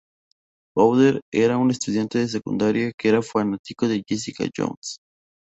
[0.73, 4.97] Powder era un estudiante de secundaria que era fanático de Jessica Jones.